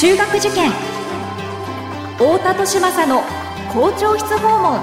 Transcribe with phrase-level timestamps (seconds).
[0.00, 0.70] 中学受験。
[2.16, 3.20] 太田利政の
[3.70, 4.80] 校長室訪問。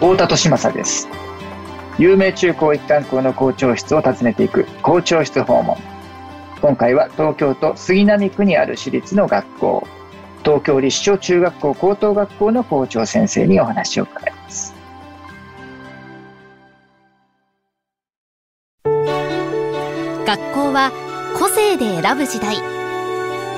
[0.00, 1.08] 太田利政です。
[1.98, 5.78] 有名中高一貫校の校長室を訪ねていく校長室訪問。
[6.60, 9.86] 今回は東京都杉並区にある私立の学校。
[10.44, 14.74] 東京立正中学校高等学校の校長先生にお話を伺います。
[18.84, 20.92] 学校は
[21.38, 22.77] 個性で選ぶ時代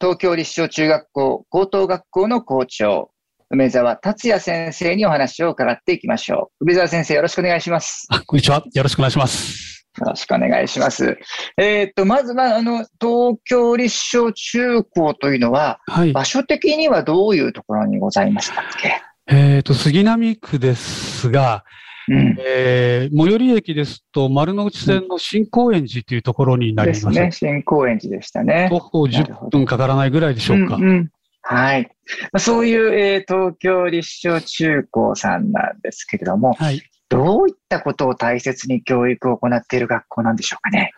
[0.00, 3.10] 東京立正中学校高等学校の校長
[3.50, 6.64] 梅沢達也先生にお話を伺っていきましょう。
[6.64, 8.06] 梅沢先生、よろしくお願いします。
[8.10, 8.62] あ、こんにちは。
[8.72, 9.86] よろしくお願いします。
[9.98, 11.18] よろしくお願いします。
[11.56, 19.00] えー、っと、まずは、あの、東京立正中高というのは、はい、場所的にはどういうところにございましたっけ？
[19.26, 21.64] えー、っと、杉並区ですが、
[22.08, 27.06] うん、えー、最寄り駅ですと、丸の内線の新高円寺というところになります。
[27.06, 28.68] ですね、新高円寺でしたね。
[28.70, 30.76] 徒歩10分かからないぐらいでしょうか。
[30.76, 31.10] うんうん
[31.50, 31.90] はい。
[32.36, 40.92] そういう、えー、東京立正中高さんなんですけれども、はい、どういったことを大切に教育を行っている学校なんでしょうかね？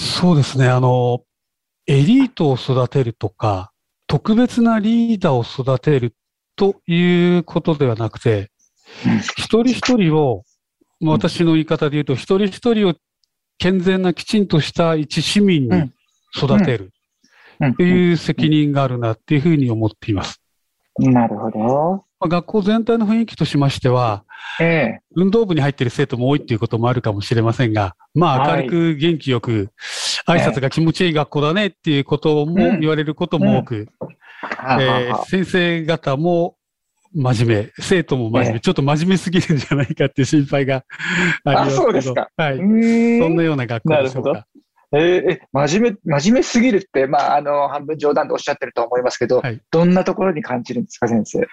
[0.00, 0.66] そうですね。
[0.66, 1.22] あの、
[1.86, 3.70] エリートを育てるとか、
[4.08, 6.16] 特別なリーダーを育てる
[6.56, 8.48] ということではなくて、うん、
[9.36, 10.44] 一人一人を、
[11.02, 12.94] 私の言い方で言うと、一人一人を
[13.58, 15.90] 健全なきちんとした一市民に
[16.36, 16.92] 育てる。
[17.64, 20.40] っていう責任があるなっていうふうに思っています。
[20.98, 22.04] なるほど。
[22.28, 24.24] 学校全体の雰囲気としましては、
[24.60, 29.70] ええ、運動部に入っている生徒も多いっていうこともあるかもしれませんが、まあ明るく元気よく、
[30.26, 33.88] 挨拶が気持ちいい学校だねっていうことも言われることも多く、
[34.78, 36.56] え先生方も
[37.14, 40.84] 真面目、生徒も真面目、ちょっと真面目すぎるんじゃないかっていう心配が
[41.44, 42.30] ありますけど、そうですか。
[42.36, 42.56] はい。
[42.56, 44.46] そんなような学校でしょうか。
[44.94, 51.48] えー、真面目、真面目すぎるって、まあ、あの、半分冗談でおっしゃってると思いますけど、はい、どんなところに感じるんですか、先生？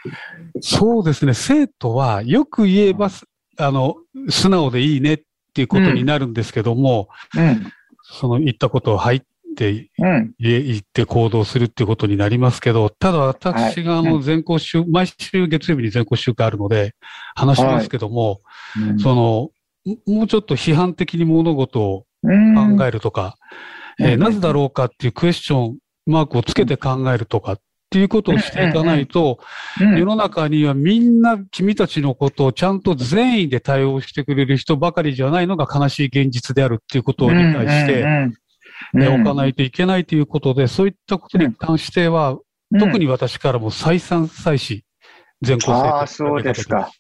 [0.62, 1.34] そうですね。
[1.34, 3.10] 生徒は、よく言えば、
[3.58, 3.96] あの、
[4.30, 5.22] 素直でいいねっ
[5.54, 7.72] ていうことになるんですけども、うん、
[8.02, 9.22] その言ったことを入っ
[9.60, 16.96] て、うん、言って行動するっていうことになりますけど、ただ私があの全校週、はい、毎週月曜日に全校週間あるので
[17.36, 18.42] 話しますけども、
[18.74, 18.84] はい。
[18.92, 19.50] うん、その、
[20.08, 23.36] もうちょっと批判的に物事を考えるとか、
[24.00, 27.60] えー、なぜだろうかっていうクエスチョンマークをつけて考えるとかっ
[27.90, 29.40] ていうことをしていかないと、
[29.80, 38.06] 世の中にはみんな君たちのことをちゃんと善意で対応してくれる人ばかりじゃないのが悲しい現実であるっていうことを理解して、
[38.94, 42.38] おかないといけないということで、そういったことに関しては、
[42.78, 44.84] 特に私からも再三再四、
[45.42, 46.92] 全校生ああ、そうですか。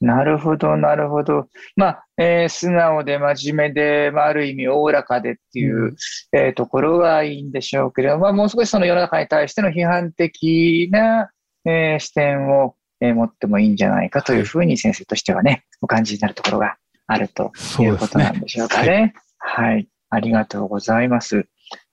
[0.00, 1.48] なるほど、なるほど。
[1.74, 5.96] まあ、えー、素直で真面目で、まあ、ある意味おおらかでっていう、うん、
[6.32, 11.30] えー、ところはいいんでしょうけれども、まあ、もう少しその世の中に対しての批判的な、
[11.64, 16.76] えー、視点を、えー、持ってもいいんじゃないかというふうに先生としてはね、お感じになるところが
[17.08, 18.88] あるということなんでしょうかね。
[18.88, 19.88] ねはい、はい。
[20.10, 21.46] ありがとうございます。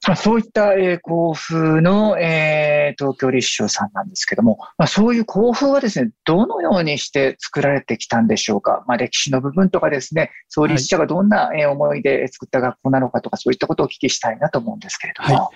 [0.07, 8.85] まあ、そういった、えー、校風の、えー、東京立正さんなんですけども、まあ、そういう校風はですね、どのようにして作られてきたんでしょうか？
[8.87, 15.35] まあ、歴史の部分とかですね、創立者がどんな、え思いで作った学校なのかとか、そういったことをお聞きしたいなと思うんですけれども。
[15.35, 15.49] は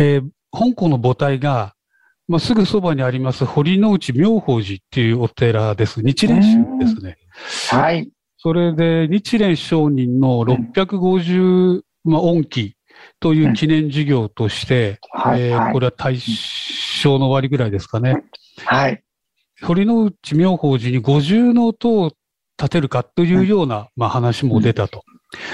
[0.00, 1.74] い、えー、本校の母体が、
[2.28, 6.02] まあ、すぐそばにあります堀之内妙法寺っていうお寺です。
[6.02, 7.16] 日蓮宗ですね。
[7.70, 8.10] はい。
[8.42, 12.74] それで日蓮上人の650、まあ、音期
[13.20, 18.24] という記念事業として、うんえー、これは大正の終わりぐらいですかね。
[18.64, 19.02] はい。
[19.60, 22.12] 堀之内妙法寺に五重の塔を
[22.56, 25.02] 建てるかというような、まあ、話も出たと。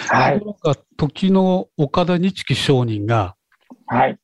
[0.08, 0.40] はい。
[0.96, 3.34] 時の岡田日記商人が、
[3.86, 4.16] はい。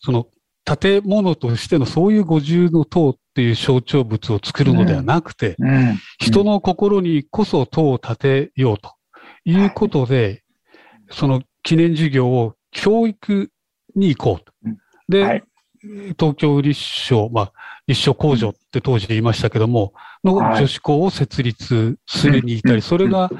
[0.00, 0.26] その
[0.64, 5.68] 建物としてのそういう五重の塔っていう象徴物を作るのではなくて、うん。
[5.68, 8.92] うん、人の心にこそ塔を建てようと
[9.46, 10.42] いうことで、
[11.10, 13.50] その記念事業を教育
[13.96, 14.52] に行こうと。
[15.08, 15.44] で、はい、
[16.18, 17.52] 東京立正、まあ、
[17.86, 23.30] 立正工場って当時言いましたけども、の女子校を設立するに至り、それが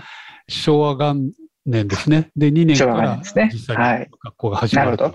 [0.48, 1.30] 昭和元
[1.66, 2.30] 年ですね。
[2.36, 5.14] で、2年から実際に学校が始まると。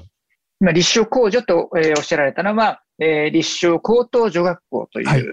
[0.61, 5.23] 今、立正工場と、えー、おっしゃられたのは、えー、立正高等女学校という、はい、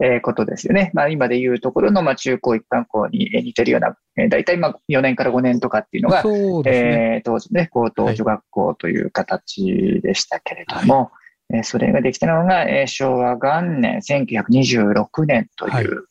[0.00, 0.90] えー、ことですよね。
[0.94, 11.10] まあ、今でいうところの、まあ、中高一貫校に似てるような、えー、大体まあ4年から5年とかっていうのが、ねえー、当時ね、高等女学校という形でしたけれども、は
[11.54, 16.04] い、えー、それができたのが、えー、昭和元年、1926年という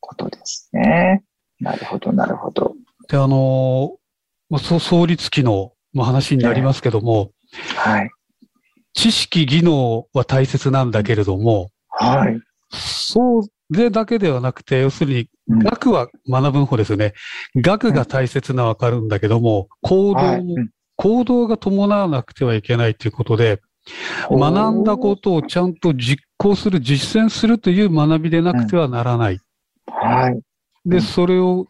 [0.00, 1.22] ことですね。
[1.60, 2.74] はい、なるほど、なるほど。
[3.08, 3.96] で、あの
[4.50, 7.30] まあ、創立期の話になりますけども、
[7.76, 8.10] はい。
[8.98, 12.40] 知識、技能は大切なんだけれども、はい。
[12.70, 17.14] そうでだけではなくて、要するに、学は学ぶ方ですよね。
[17.54, 20.20] 学が大切なわかるんだけども、行動、
[20.96, 23.60] 行動が伴わなくてはいけないということで、
[24.32, 29.38] 学んだことをちゃんと実行する、実践するという学びでなくてはならない。
[29.86, 30.40] はい。
[30.84, 31.68] で、それを、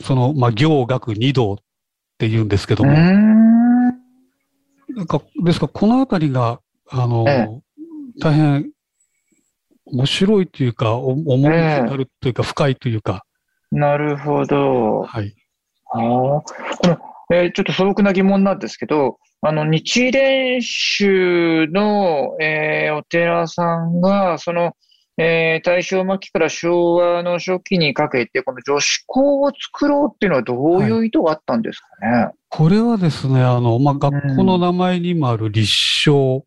[0.00, 1.56] その、まあ、行学二道っ
[2.16, 3.90] て言うんですけども、な
[5.02, 6.58] んか、ですから、このあたりが、
[6.90, 7.48] あの、ええ、
[8.20, 8.70] 大変
[9.86, 13.24] 面白いというか、重いなるというか、深いというか。
[13.70, 15.02] なるほど。
[15.02, 15.34] はい。
[15.92, 16.00] ああ。
[16.00, 16.44] こ
[16.84, 16.98] の、
[17.32, 24.72] えー、ちょっと素朴な疑問なんですけど、あの、日蓮宗の、えー、お寺さんが、その、
[25.16, 32.08] えー、大正末期から昭和の初期にかけて、この女子校を作ろうっていうのはどういう意図があったんですかね？
[32.08, 36.44] はい、これはですね、あの、まあ、学校の名前にもある立正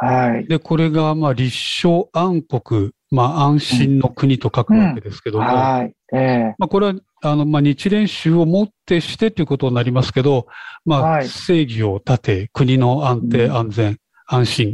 [0.00, 0.46] はい。
[0.46, 5.92] で、これが、まあ、立正安国、まあ、安心の国と書くわけですけども、うんうん、はい。
[6.14, 10.46] ええー、まあ、これは、あの、まあ、日蓮宗をもってしてということになりますけど、
[10.84, 14.72] まあ、はい、正義を立て、国の安定、安全、安心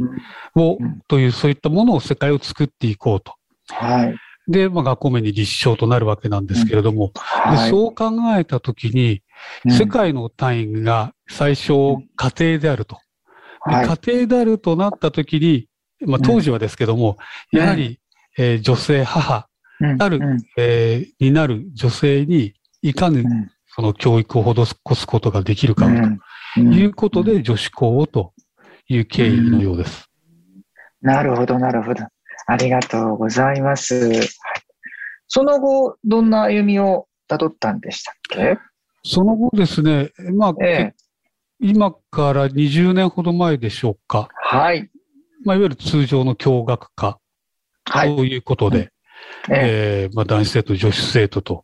[0.55, 0.77] を、
[1.07, 3.33] という、そういったものを世界を作っていこうと。
[3.69, 4.15] はい。
[4.47, 9.21] で、まあ、学校名に立証となるわけなんですけれども、はい、でそう考えたときに、
[9.69, 11.73] 世界の単位が最初、
[12.15, 12.99] 家庭であると。
[13.65, 15.67] はい、家庭であるとなったときに、
[16.05, 17.17] まあ、当時はですけども、
[17.51, 17.99] うん、やはり、
[18.37, 19.47] えー、女性、母
[19.79, 23.23] なる、うん、えー、になる女性に、いかに
[23.67, 24.65] その教育を施
[24.95, 25.87] すことができるか
[26.55, 28.33] ということで、女子校をと
[28.87, 30.09] いう経緯のようです。
[31.01, 32.03] なるほど、なるほど。
[32.45, 34.11] ありがとうございます。
[35.27, 38.57] その後、どんな歩みをたどったんでしたっけ？
[39.05, 40.95] その後ですね、まあ、ええ、
[41.63, 44.27] 今から20年ほど前でしょうか。
[44.35, 44.89] はい。
[45.45, 47.19] まあ、いわゆる通常の共学科。
[47.85, 48.13] はい。
[48.17, 48.91] ということで、
[49.49, 51.63] ええー、まあ、男子生徒、女子生徒と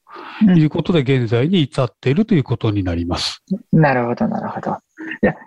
[0.55, 3.43] いうことで、現在に至っているということになります。
[3.73, 4.77] なるほど、なるほど。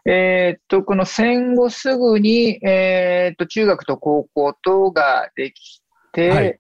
[0.05, 5.81] えー、っと、この戦後すぐに、えー、っと、中学と高校等ができ
[6.13, 6.59] て、はい、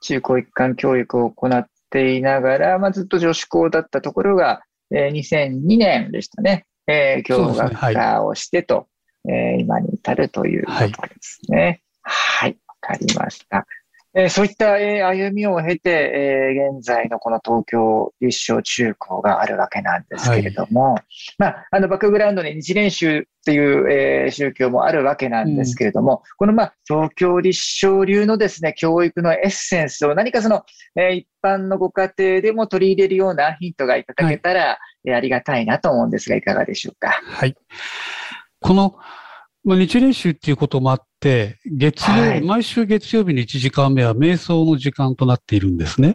[0.00, 6.64] 中高一貫教育を行っていながら、まあ、ずっと女子校だったところが、えー、2002年でしたね。
[6.88, 8.88] えー、教学科をしてと、
[9.24, 11.82] ねはい、えー、今に至るということですね。
[12.02, 13.66] はい、わ、はい、かりました。
[14.14, 21.02] えー、そういった、えー、歩みを経て、えー、現在のこの東京立正中高があるわけなんですけれども、はい、
[21.36, 30.64] まあ、あの、バックグラウンドに日蓮宗っていう、えー、宗教もあるわけなんですけれども、うん、この、まあ、東京立正流のですね、教育のエッセンスを何かその、
[30.96, 37.10] えー、一般のご家庭でも取り入れるようなヒントがいただけたら、はい、ありがたいなと思うんですが、いかがでしょうか？
[37.10, 37.54] はい。
[38.60, 38.96] この、
[39.64, 46.14] まあ、日蓮宗っていうこともあって、月曜、はい、毎週月曜日の1時間目は瞑想の時間となっているんですね。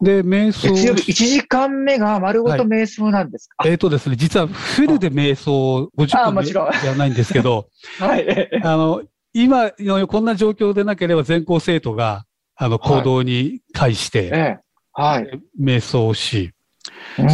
[0.00, 0.72] で、瞑想。
[0.72, 8.48] 月曜日1時間目が丸ごと瞑想なんですか、はい、えっ、ー、とですね、実はフルで瞑想50分じゃないんですけど、 はい。
[8.62, 9.02] あの、
[9.32, 14.60] 今のこんな状況でなければ全校生徒が、あの、行動に介して、
[14.92, 15.40] はい。
[15.60, 16.52] 瞑想をし、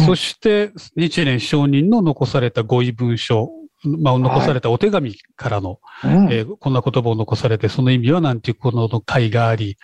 [0.05, 3.49] そして、日蓮上人の残されたご遺文書
[3.85, 9.77] まあ、残されたお手紙からの、はい、えー、こんな言葉を残されて、その意味はなんていうこの会があり、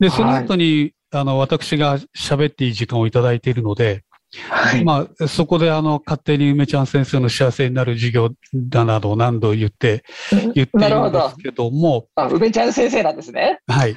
[0.00, 4.04] で、その後に、はい、あの、私が喋っていい時間をいただいているので、
[4.50, 12.08] はい、まあ、そこであの、勝手に梅ちゃん先生の幸せになる授業だなど何度言って、言っているんですけども。
[12.16, 13.60] あ、梅ちゃん先生なんですね。
[13.66, 13.96] はい。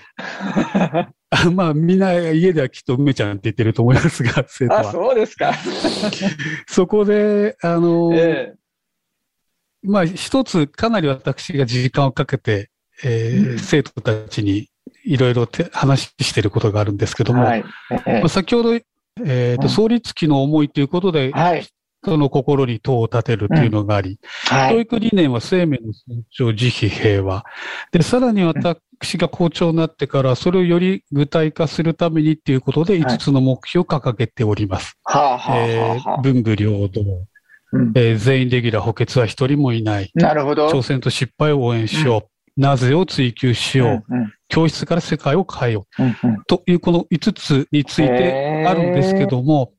[1.54, 4.80] まあ、みんな家ではきっと梅ちゃんって言ってると思いますが、生徒は。
[4.82, 5.54] あ、そうですか。
[6.68, 8.54] そこで、あの、え
[9.84, 12.70] まあ、一つかなり私が時間をかけて、
[13.04, 14.70] えー、うん、生徒たちに
[15.06, 17.64] いろいろ話していることがあるんですけども、はい。
[18.28, 21.66] 先ほど、えーと、創立期の思いということで、はい、
[22.04, 24.20] その心に塔を立てるというのがあり、
[24.52, 24.58] うん。
[24.58, 27.44] はい、教育理念は生命の尊重、慈悲、平和。
[27.92, 34.98] で、さらに私が校長になってから、それをより具体化するためにっていうことで、5つの目標を掲げております。
[36.22, 37.02] 文武両道、
[37.72, 40.12] うん、えー、全員レギュラー補欠は一人もいない。
[40.16, 40.70] なるほど。
[40.70, 42.62] 挑戦と失敗を応援しよう。
[42.62, 44.14] なぜを追求しよう。
[44.14, 46.04] うんうん、教室から世界を変えよう。
[46.04, 49.74] うんうん、というこの5つについてあるんですけども、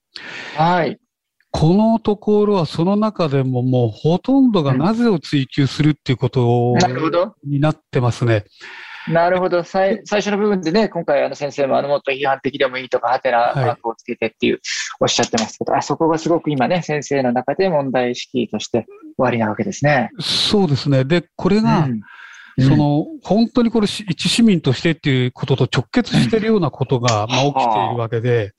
[0.56, 0.99] はい。
[1.52, 6.76] このところはその中でももうほとんどがなぜを追求するっていうこと
[7.44, 8.44] になってますね。
[9.09, 10.00] なるほど最。
[10.04, 14.61] 最初の部分でね、今回あの先生もあのもっと批判的でもいいとか、はてなマークをつけてっていう、
[15.00, 20.11] おっしゃってますけど、あそこがすごく今ね、先生の中で問題意識として終わりなわけですね。
[20.21, 21.04] そうですね。
[21.04, 22.00] で、これが、うん
[22.59, 28.52] その、本当にこれ、一市民としてっていうことと直結しているようなことが、まあ、起きているわけで、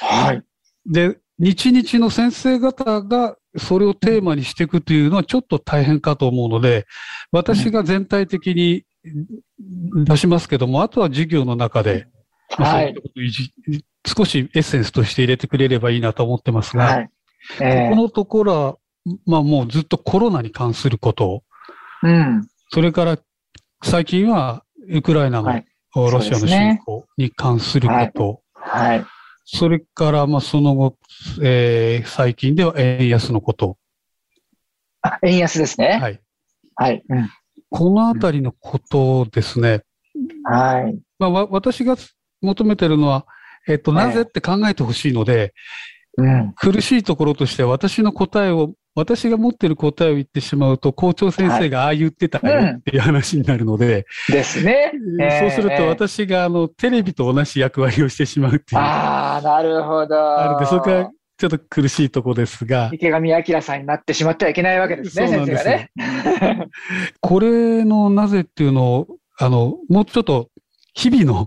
[0.00, 0.42] はい。
[0.86, 6.86] で、日々の先生方がそれをテーマにしていくというのはちょっと大変かと思うので、
[7.32, 12.08] 私が全体的に出しますけども、あとは授業の中で、
[12.50, 12.94] はい、
[14.06, 17.10] 少しエッセンスとして入れてくれればいいなと思ってますが、はい。
[17.60, 18.76] えー、ここのところは、
[19.26, 21.42] まあもうずっとコロナに関すること、
[22.02, 23.18] うん、それから
[23.82, 25.62] 最近はウクライナの、
[25.94, 29.04] ロシアの侵攻に関すること、はい、
[29.44, 30.96] それからまあその後、
[31.42, 33.78] えー、最近では円安のこと。
[35.02, 35.98] あ、円安ですね。
[36.00, 36.20] はい。
[36.74, 37.02] はい。
[37.08, 37.30] うん
[37.70, 39.82] このあたりのことですね。
[40.44, 40.98] はい。
[41.18, 41.96] まあ、私が
[42.42, 43.26] 求めてるのは、
[43.68, 45.54] えっ、と、なぜって考えてほしいので、
[46.16, 54.92] うん、苦しいところとして私の答えを、私が持ってる答えを言ってしまうと、校長先生がああ言ってたよっていう話になるので、ですね。
[55.40, 58.80] そうすると私があの、テレビと同じ役割をしてしまうっていう。
[58.80, 60.40] ああ、なるほど。
[60.40, 61.10] あるんで、そこが
[61.40, 62.90] ちょっと苦しいとこですが。
[62.92, 65.90] 池上彰さんになってしまってはいけないわけですね、先生がね。
[67.22, 70.50] これのなぜっていうのを、あの、もうちょっと
[70.92, 71.46] 日々の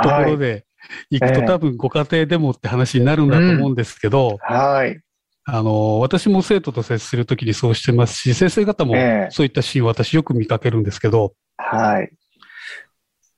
[0.00, 0.66] ところで
[1.10, 5.00] 行くと、はい、多分ご家庭でもって話になるんだと思うんですけど、うん、はい。
[5.46, 8.94] あの、私も生徒と接するときにそうしてますし、先生方も
[9.30, 12.12] そういったシーンを私よく見かけるんですけど、はい。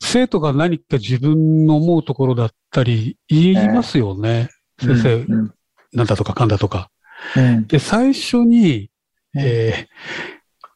[0.02, 4.50] 生徒が何か自分の思うところだったり言いますよね。
[4.78, 5.54] 先生、うん、
[5.92, 6.90] なんだとかかんだとか。
[7.36, 8.90] うん、で、最初に、
[9.36, 9.86] え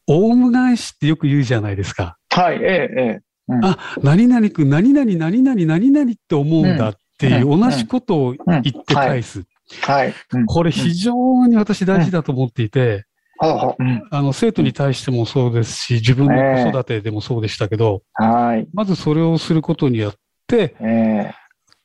[0.09, 2.17] ー、オウム返しってよく言うじゃないですか。
[2.29, 3.21] はい、ええ、ええ。
[3.47, 9.43] うん、あ、何々くん、何々、何々、何々って思うんだっていう、同じことを言って返す。
[9.81, 10.13] はい。
[10.47, 13.05] これ非常に私大事だと思っていて、
[13.39, 18.67] あの、生徒に対してもそうですし、自分の子育てでもそうでしたけど、はい。
[18.73, 20.13] まずそれをすることによっ
[20.47, 21.31] て、え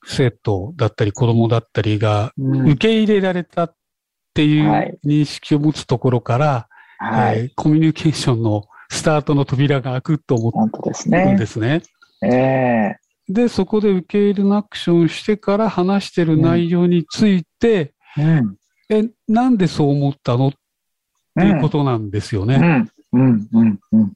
[0.06, 3.74] 生徒だったり子供だったりが受け入れられたっ
[4.32, 10.76] ていう認識を持つところから、はい、えー、コミュニケーションのスタートの扉が開くと思って
[11.10, 11.82] るんですね。
[12.22, 12.96] ええ。
[13.28, 18.56] ー、で、そこで受け入れのアクションしてから話してる内容について、うん、
[18.88, 20.48] え、なんでそう思ったの？
[20.48, 20.52] っ
[21.38, 22.86] ていうことなんですよね。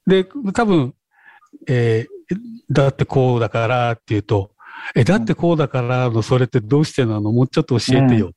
[0.06, 0.94] で、多分、
[1.68, 2.36] えー、
[2.70, 4.52] だってこうだからっていうと、
[4.94, 7.32] え、だってこうだからの、それってどうしてなの？
[7.32, 8.32] もうちょっと教えてよ。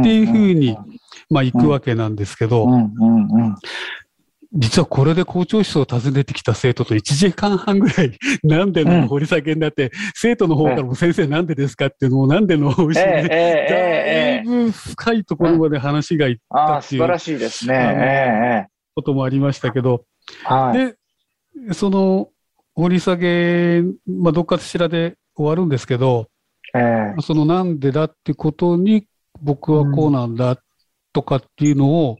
[0.00, 0.76] っていうふうに、
[1.30, 2.66] まあ行くわけなんですけど、
[4.56, 17.00] 実はこれで校長室を訪ねてきた生徒と1時間半ぐらい、 なんでの掘り下げになって、生徒の方からも先生なんでですかっていうのをなんでの教えて、だいぶ深いところまで話がいったっていう。
[17.00, 18.68] 素晴らしいですね。
[18.94, 20.04] こともありましたけど、
[20.72, 20.94] で、
[21.72, 22.28] その
[22.76, 26.28] 掘り下げ、まあどっかしらで終わるんですけど、
[26.74, 29.06] えー、そのなんでだってことに
[29.40, 30.58] 僕はこうなんだ
[31.12, 32.18] とかっていうのを、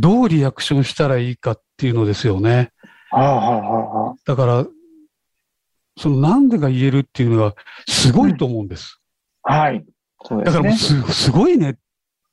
[0.00, 2.72] どうリアクションしたらいいかっていうのですよね。
[4.24, 4.66] だから、
[5.98, 7.54] そのなんでが言えるっていうのは
[7.88, 9.00] すごいと思うんです。
[9.48, 9.78] うん、はい。
[9.78, 11.74] ね、だからすすごいねっ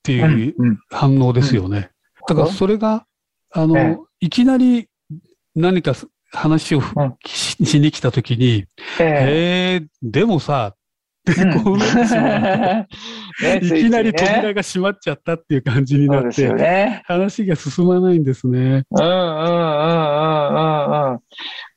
[0.03, 0.55] ていう
[0.89, 1.91] 反応ですよね。
[2.27, 3.05] だからそれが、
[3.51, 4.89] あの、えいきなり
[5.55, 5.93] 何か
[6.31, 6.81] 話を
[7.63, 8.65] しに来たときに、
[8.99, 10.75] えー、でもさ、
[11.31, 12.87] ってこうなってしまう。
[13.77, 18.59] いきなり扉が閉まっちゃったっていう感じになって、ね、話が進まないんですね。
[18.59, 19.63] うんうんうん
[20.51, 21.19] うんうん。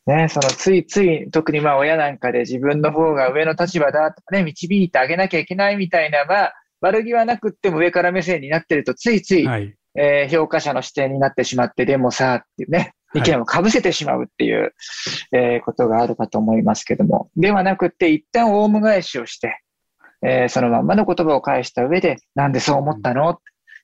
[0.06, 14.72] ね、そのついつい、特にまあ親なんかで自分の方が上の立場だとかね、導いてあげなきゃいけないみたいな、まあ、悪気はなくっても上から目線になってると、ついつい、はい、えー、評価者の視点になってしまって、でもさ、っていうね、意見をかぶせてしまうっていう、はい、
[15.32, 19.60] えー、ことがあるかと思いますけども、ではなくて、一旦オウム返しをして、
[20.22, 23.38] えー、そのまんまの言葉を返した上で、なんでそう思ったの？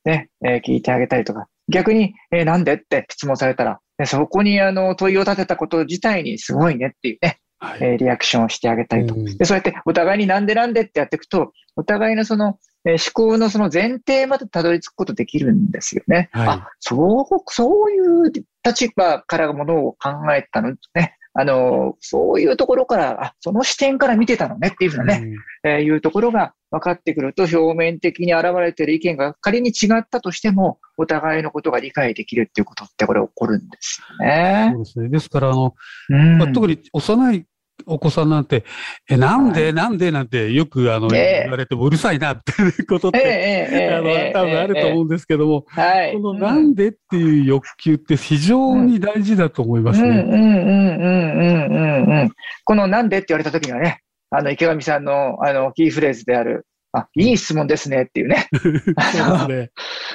[0.05, 2.75] ね、えー、聞いてあげたりとか、逆に、えー、なんで？
[2.75, 9.45] って質問されたら、そこにあの問いを立てたこと自体にすごいねっていうね、はい、えー、リアクションをしてあげたりと、で。
[9.45, 16.31] そうやってお互いになんでなんでってやっていくと、お互いのその、えー、思考のその前提までたどり着くことできるんですよね。
[16.33, 18.33] はい、あ、そう、そういう
[18.65, 21.17] 立場からものを考えたのね。
[21.35, 25.23] あの、そういうところから、あ、その視点から見てたのねっていうふうなね、
[25.65, 34.73] うん、えー、いうところが分かってくると、表面的に現れている意見が仮に違ったとしても、お互いのことが理解できるっていうことって、これ起こるんですよね。
[34.75, 35.09] そうですね。
[35.09, 35.75] ですから、あの、
[36.11, 37.47] うん、まあ、特に幼い
[37.87, 38.65] お子さんなんて、
[39.09, 50.09] え、なんで、はい、なんでなんてよくあの、言われてもうるさいなっていうことって、あの、多分あると思うんですけども、はい、このなんでっていう欲求って非常に大事だと思いますね。
[50.09, 52.31] うんうんうんうんうんうん。
[52.65, 58.49] このなんでって言われた時にはね、あの、池上さんのあの、キーフレーズである、あ、いい質問ですねっていうね。
[59.13, 59.71] そね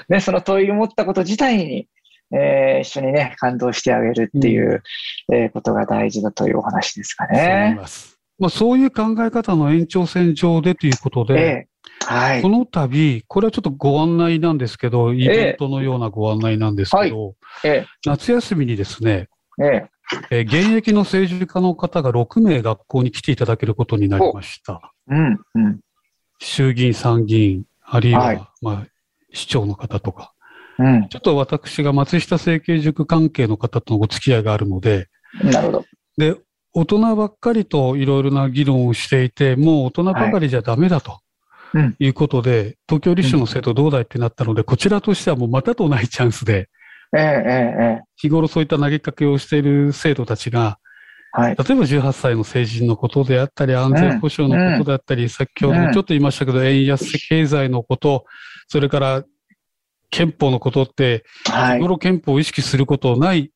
[0.10, 1.88] ね、その問いを持ったこと自体に、
[2.32, 4.84] えー、一緒にね、感動してあげるっていう、
[5.30, 7.78] うん、えー、ことが大事だというお話ですかね。
[8.40, 19.28] まあ、そういう考え方の延長線上でということで、えー、はい、この度、これはちょっとご案内なんですけど、イベントのようなご案内なんですけど、えーはい、夏休みにですね、
[19.60, 19.88] え
[20.32, 20.42] え。
[20.42, 24.94] ー、現役の政治家の方が6名学校に来ていただけることになりました。
[25.08, 25.80] うんうん、
[26.40, 28.88] 衆議院、参議院、あるいは、はい、まあ、
[29.34, 30.34] 市長の方とか、
[30.80, 35.08] うん、ちょっと私が松下政経塾関係の方とのお付き合いがあるので、
[35.44, 35.86] なるほど。
[36.18, 36.36] で、
[36.74, 41.20] 大人ばっかりといろいろな議論をしていて、もう大人ばかりじゃダメだと。
[42.00, 46.70] い、うことで、東京立種の生徒どうだいってなったので、こちらとしてはもうまたとないチャンスで、
[47.16, 50.78] ええええ、日頃そういった投げかけをしている生徒たちが、
[51.32, 58.26] はい、例えば18歳の成人のことであったり、安全保障のことであったり、うん、先ほどもちょっと言いましたけど、円安経済のこと、
[58.68, 59.24] それから
[60.10, 63.52] 憲法のことって、日頃憲法を意識することない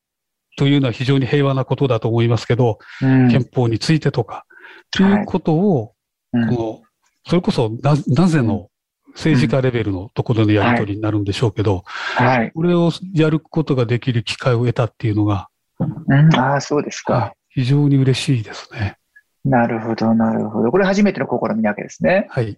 [0.58, 4.46] というのは非常に平和なことだと思いますけど、うん、憲法についてとか、
[4.92, 5.94] ということを、
[6.32, 6.82] はい、この、
[7.28, 8.70] それこそな、なぜの
[9.14, 18.98] 政治家レベルのところのやり取りになるんでしょうけど、はい、これをやることができる機会を得たっていうのが、うん、ああ、そうですか、非常に嬉しいですね。
[19.44, 20.72] なるほど、なるほど。
[20.72, 22.28] これ初めての試みなわけですね。
[22.30, 22.58] はい。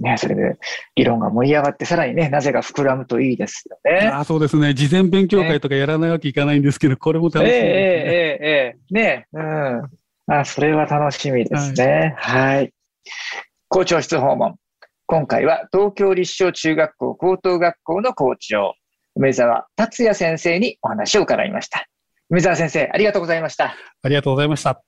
[0.00, 0.56] ね、それで
[0.94, 4.08] 議論が盛り上がって、さらにね、なぜが膨らむといいですよね。
[4.08, 4.72] あそうですね。
[4.74, 7.68] 事前勉強会とかやらないわけいかないんですけど、ね、これも楽しみですね。
[7.68, 10.34] ええええええね、うん。
[10.34, 12.14] あ、それは楽しみですね。
[12.16, 12.72] はい、はい。
[13.68, 14.56] 校長室訪問。
[15.06, 18.74] 今回は東京立正中学校高等学校の校長、
[19.16, 21.86] 梅沢達也先生にお話を伺いました。
[22.30, 23.74] 梅沢先生、ありがとうございました。
[24.02, 24.82] ありがとうございました。